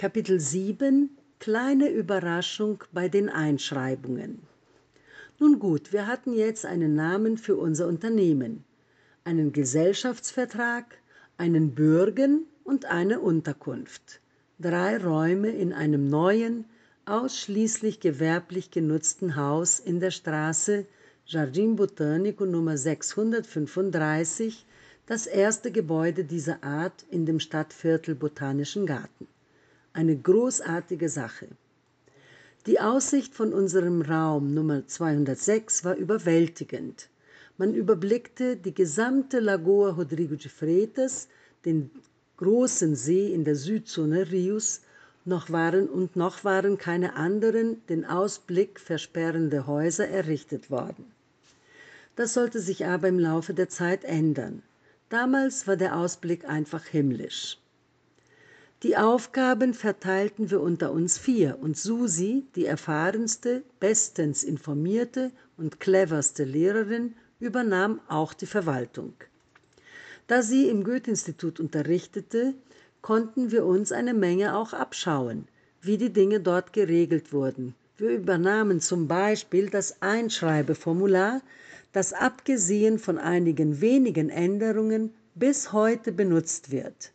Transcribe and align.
Kapitel 0.00 0.38
7 0.38 1.10
Kleine 1.40 1.90
Überraschung 1.90 2.84
bei 2.92 3.08
den 3.08 3.28
Einschreibungen. 3.28 4.38
Nun 5.40 5.58
gut, 5.58 5.92
wir 5.92 6.06
hatten 6.06 6.34
jetzt 6.34 6.64
einen 6.64 6.94
Namen 6.94 7.36
für 7.36 7.56
unser 7.56 7.88
Unternehmen, 7.88 8.62
einen 9.24 9.50
Gesellschaftsvertrag, 9.50 10.84
einen 11.36 11.74
Bürgen 11.74 12.46
und 12.62 12.84
eine 12.84 13.18
Unterkunft. 13.18 14.20
Drei 14.60 14.98
Räume 14.98 15.48
in 15.48 15.72
einem 15.72 16.08
neuen, 16.08 16.66
ausschließlich 17.04 17.98
gewerblich 17.98 18.70
genutzten 18.70 19.34
Haus 19.34 19.80
in 19.80 19.98
der 19.98 20.12
Straße 20.12 20.86
Jardim 21.26 21.74
Botânico 21.74 22.46
Nummer 22.46 22.78
635, 22.78 24.64
das 25.06 25.26
erste 25.26 25.72
Gebäude 25.72 26.22
dieser 26.22 26.62
Art 26.62 27.04
in 27.10 27.26
dem 27.26 27.40
Stadtviertel 27.40 28.14
Botanischen 28.14 28.86
Garten. 28.86 29.26
Eine 29.92 30.16
großartige 30.16 31.08
Sache. 31.08 31.48
Die 32.66 32.80
Aussicht 32.80 33.34
von 33.34 33.52
unserem 33.52 34.02
Raum 34.02 34.52
Nummer 34.52 34.86
206 34.86 35.84
war 35.84 35.94
überwältigend. 35.94 37.08
Man 37.56 37.74
überblickte 37.74 38.56
die 38.56 38.74
gesamte 38.74 39.40
Lagoa 39.40 39.90
Rodrigo 39.90 40.36
de 40.36 40.50
Freitas, 40.50 41.28
den 41.64 41.90
großen 42.36 42.94
See 42.94 43.32
in 43.32 43.44
der 43.44 43.56
Südzone 43.56 44.30
Rios, 44.30 44.82
noch 45.24 45.50
waren 45.50 45.88
und 45.88 46.16
noch 46.16 46.44
waren 46.44 46.78
keine 46.78 47.16
anderen 47.16 47.84
den 47.88 48.04
Ausblick 48.04 48.78
versperrende 48.80 49.66
Häuser 49.66 50.08
errichtet 50.08 50.70
worden. 50.70 51.04
Das 52.16 52.34
sollte 52.34 52.60
sich 52.60 52.86
aber 52.86 53.08
im 53.08 53.18
Laufe 53.18 53.54
der 53.54 53.68
Zeit 53.68 54.04
ändern. 54.04 54.62
Damals 55.08 55.66
war 55.66 55.76
der 55.76 55.96
Ausblick 55.96 56.48
einfach 56.48 56.84
himmlisch. 56.84 57.58
Die 58.84 58.96
Aufgaben 58.96 59.74
verteilten 59.74 60.52
wir 60.52 60.60
unter 60.60 60.92
uns 60.92 61.18
vier 61.18 61.58
und 61.60 61.76
Susi, 61.76 62.46
die 62.54 62.64
erfahrenste, 62.64 63.64
bestens 63.80 64.44
informierte 64.44 65.32
und 65.56 65.80
cleverste 65.80 66.44
Lehrerin, 66.44 67.16
übernahm 67.40 68.00
auch 68.06 68.32
die 68.34 68.46
Verwaltung. 68.46 69.14
Da 70.28 70.42
sie 70.42 70.68
im 70.68 70.84
Goethe-Institut 70.84 71.58
unterrichtete, 71.58 72.54
konnten 73.02 73.50
wir 73.50 73.66
uns 73.66 73.90
eine 73.90 74.14
Menge 74.14 74.54
auch 74.54 74.72
abschauen, 74.72 75.48
wie 75.82 75.98
die 75.98 76.12
Dinge 76.12 76.38
dort 76.38 76.72
geregelt 76.72 77.32
wurden. 77.32 77.74
Wir 77.96 78.10
übernahmen 78.10 78.80
zum 78.80 79.08
Beispiel 79.08 79.70
das 79.70 80.02
Einschreibeformular, 80.02 81.42
das 81.90 82.12
abgesehen 82.12 83.00
von 83.00 83.18
einigen 83.18 83.80
wenigen 83.80 84.30
Änderungen 84.30 85.14
bis 85.34 85.72
heute 85.72 86.12
benutzt 86.12 86.70
wird. 86.70 87.10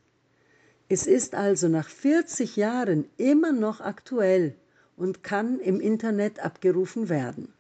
Es 0.93 1.07
ist 1.07 1.33
also 1.33 1.69
nach 1.69 1.89
40 1.89 2.55
Jahren 2.55 3.05
immer 3.17 3.51
noch 3.51 3.81
aktuell 3.81 4.53
und 4.95 5.23
kann 5.23 5.59
im 5.59 5.79
Internet 5.79 6.39
abgerufen 6.39 7.09
werden. 7.09 7.51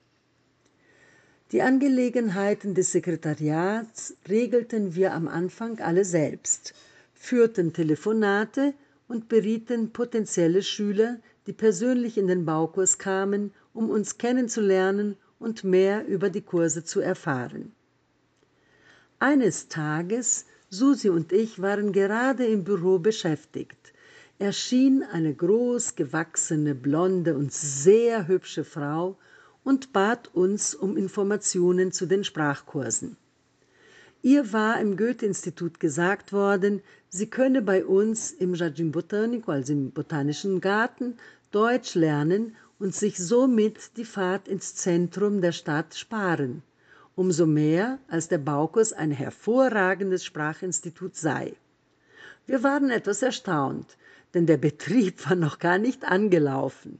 Die 1.51 1.63
Angelegenheiten 1.63 2.75
des 2.75 2.91
Sekretariats 2.91 4.15
regelten 4.29 4.93
wir 4.93 5.15
am 5.15 5.27
Anfang 5.27 5.79
alle 5.79 6.05
selbst, 6.05 6.75
führten 7.15 7.73
Telefonate 7.73 8.75
und 9.07 9.29
berieten 9.29 9.89
potenzielle 9.93 10.61
Schüler, 10.61 11.17
die 11.47 11.53
persönlich 11.53 12.19
in 12.19 12.27
den 12.27 12.45
Baukurs 12.45 12.99
kamen, 12.99 13.51
um 13.73 13.89
uns 13.89 14.19
kennenzulernen 14.19 15.17
und 15.39 15.63
mehr 15.63 16.05
über 16.05 16.29
die 16.29 16.43
Kurse 16.43 16.83
zu 16.83 16.99
erfahren. 16.99 17.71
Eines 19.17 19.69
Tages 19.69 20.45
Susi 20.73 21.09
und 21.09 21.31
ich 21.31 21.61
waren 21.61 21.93
gerade 21.93 22.47
im 22.47 22.63
Büro 22.63 22.97
beschäftigt. 22.97 23.93
Erschien 24.39 25.03
eine 25.03 25.31
groß 25.31 25.95
gewachsene, 25.95 26.73
blonde 26.73 27.37
und 27.37 27.53
sehr 27.53 28.27
hübsche 28.27 28.63
Frau 28.63 29.15
und 29.63 29.93
bat 29.93 30.31
uns 30.33 30.73
um 30.73 30.97
Informationen 30.97 31.91
zu 31.91 32.07
den 32.07 32.23
Sprachkursen. 32.23 33.17
Ihr 34.23 34.51
war 34.51 34.81
im 34.81 34.97
Goethe-Institut 34.97 35.79
gesagt 35.79 36.33
worden, 36.33 36.81
sie 37.07 37.29
könne 37.29 37.61
bei 37.61 37.85
uns 37.85 38.31
im 38.31 38.55
Jardin 38.55 38.91
Botanico, 38.91 39.51
also 39.51 39.73
im 39.73 39.91
Botanischen 39.91 40.59
Garten, 40.59 41.17
Deutsch 41.51 41.93
lernen 41.93 42.55
und 42.79 42.95
sich 42.95 43.19
somit 43.19 43.95
die 43.95 44.05
Fahrt 44.05 44.47
ins 44.47 44.73
Zentrum 44.73 45.39
der 45.39 45.51
Stadt 45.51 45.93
sparen 45.93 46.63
umso 47.15 47.45
mehr 47.45 47.99
als 48.07 48.27
der 48.27 48.39
Baukurs 48.39 48.93
ein 48.93 49.11
hervorragendes 49.11 50.25
Sprachinstitut 50.25 51.15
sei. 51.15 51.53
Wir 52.45 52.63
waren 52.63 52.89
etwas 52.89 53.21
erstaunt, 53.21 53.97
denn 54.33 54.45
der 54.45 54.57
Betrieb 54.57 55.29
war 55.29 55.35
noch 55.35 55.59
gar 55.59 55.77
nicht 55.77 56.05
angelaufen. 56.05 56.99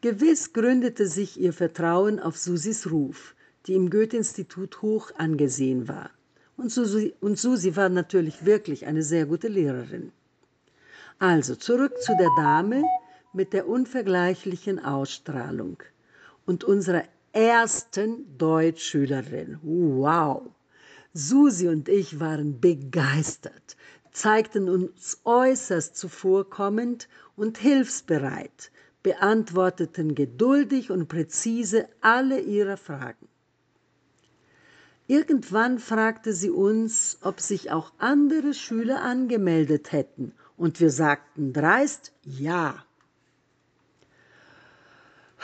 Gewiss 0.00 0.52
gründete 0.52 1.06
sich 1.06 1.38
ihr 1.38 1.52
Vertrauen 1.52 2.20
auf 2.20 2.38
Susis 2.38 2.90
Ruf, 2.90 3.34
die 3.66 3.74
im 3.74 3.90
Goethe-Institut 3.90 4.80
hoch 4.80 5.10
angesehen 5.18 5.88
war. 5.88 6.10
Und 6.56 6.70
Susi, 6.70 7.14
und 7.20 7.38
Susi 7.38 7.76
war 7.76 7.88
natürlich 7.88 8.46
wirklich 8.46 8.86
eine 8.86 9.02
sehr 9.02 9.26
gute 9.26 9.48
Lehrerin. 9.48 10.12
Also 11.18 11.54
zurück 11.54 12.00
zu 12.00 12.16
der 12.16 12.30
Dame 12.38 12.82
mit 13.34 13.52
der 13.52 13.68
unvergleichlichen 13.68 14.78
Ausstrahlung 14.82 15.82
und 16.46 16.64
unserer 16.64 17.04
ersten 17.32 18.36
Deutschschülerin. 18.38 19.58
Wow! 19.62 20.50
Susi 21.12 21.68
und 21.68 21.88
ich 21.88 22.20
waren 22.20 22.60
begeistert, 22.60 23.76
zeigten 24.12 24.68
uns 24.68 25.20
äußerst 25.24 25.96
zuvorkommend 25.96 27.08
und 27.36 27.58
hilfsbereit, 27.58 28.70
beantworteten 29.02 30.14
geduldig 30.14 30.90
und 30.90 31.08
präzise 31.08 31.88
alle 32.00 32.40
ihre 32.40 32.76
Fragen. 32.76 33.28
Irgendwann 35.06 35.80
fragte 35.80 36.32
sie 36.32 36.50
uns, 36.50 37.18
ob 37.22 37.40
sich 37.40 37.72
auch 37.72 37.92
andere 37.98 38.54
Schüler 38.54 39.02
angemeldet 39.02 39.90
hätten, 39.90 40.32
und 40.56 40.78
wir 40.78 40.90
sagten 40.90 41.52
dreist 41.52 42.12
Ja. 42.22 42.84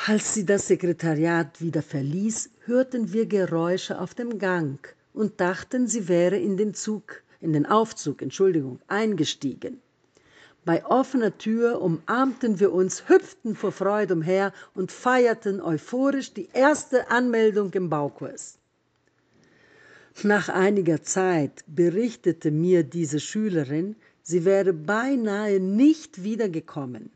Als 0.05 0.35
sie 0.35 0.45
das 0.45 0.69
Sekretariat 0.69 1.61
wieder 1.61 1.83
verließ, 1.83 2.51
hörten 2.67 3.13
wir 3.15 3.27
Geräusche 3.27 3.99
auf 3.99 4.15
dem 4.15 4.39
Gang 4.39 4.79
und 5.15 5.41
dachten, 5.41 5.89
sie 5.89 6.07
wäre 6.07 6.37
in 6.37 6.57
den 6.59 6.75
Zug, 6.75 7.23
in 7.41 7.55
den 7.55 7.65
Aufzug, 7.67 8.21
Entschuldigung, 8.21 8.79
eingestiegen. 8.89 9.81
Bei 10.67 10.85
offener 10.85 11.37
Tür 11.39 11.81
umarmten 11.81 12.61
wir 12.61 12.73
uns, 12.73 13.09
hüpften 13.09 13.57
vor 13.57 13.73
Freude 13.73 14.15
umher 14.15 14.53
und 14.75 14.93
feierten 14.93 15.61
euphorisch 15.61 16.33
die 16.35 16.51
erste 16.53 17.11
Anmeldung 17.11 17.73
im 17.73 17.89
Baukurs. 17.89 18.59
Nach 20.23 20.51
einiger 20.51 21.03
Zeit 21.03 21.65
berichtete 21.67 22.51
mir 22.51 22.85
diese 22.85 23.19
Schülerin, 23.19 23.97
sie 24.23 24.45
wäre 24.45 24.73
beinahe 24.75 25.59
nicht 25.59 26.23
wiedergekommen 26.23 27.11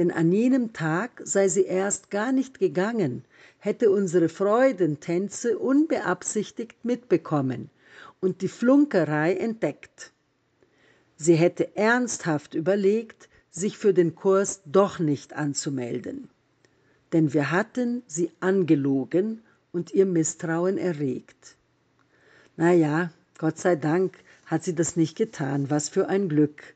denn 0.00 0.12
an 0.12 0.32
jenem 0.32 0.72
Tag 0.72 1.20
sei 1.24 1.48
sie 1.48 1.64
erst 1.64 2.10
gar 2.10 2.32
nicht 2.32 2.58
gegangen, 2.58 3.22
hätte 3.58 3.90
unsere 3.90 4.30
Freudentänze 4.30 5.58
unbeabsichtigt 5.58 6.86
mitbekommen 6.86 7.68
und 8.18 8.40
die 8.40 8.48
Flunkerei 8.48 9.34
entdeckt. 9.34 10.12
Sie 11.16 11.34
hätte 11.34 11.76
ernsthaft 11.76 12.54
überlegt, 12.54 13.28
sich 13.50 13.76
für 13.76 13.92
den 13.92 14.14
Kurs 14.14 14.62
doch 14.64 15.00
nicht 15.00 15.34
anzumelden. 15.34 16.30
Denn 17.12 17.34
wir 17.34 17.50
hatten 17.50 18.02
sie 18.06 18.30
angelogen 18.40 19.42
und 19.70 19.92
ihr 19.92 20.06
Misstrauen 20.06 20.78
erregt. 20.78 21.56
Na 22.56 22.72
ja, 22.72 23.12
Gott 23.36 23.58
sei 23.58 23.76
Dank 23.76 24.16
hat 24.46 24.64
sie 24.64 24.74
das 24.74 24.96
nicht 24.96 25.18
getan, 25.18 25.68
was 25.68 25.90
für 25.90 26.08
ein 26.08 26.30
Glück 26.30 26.74